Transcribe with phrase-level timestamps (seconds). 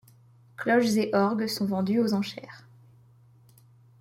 [0.57, 2.65] Cloches et orgues sont vendues aux enchères.